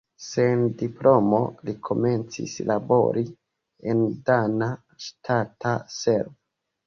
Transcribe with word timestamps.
Sen 0.25 0.61
diplomo 0.77 1.41
li 1.67 1.73
komencis 1.89 2.55
labori 2.71 3.23
en 3.93 4.01
dana 4.31 4.69
ŝtata 5.09 5.75
servo. 5.99 6.35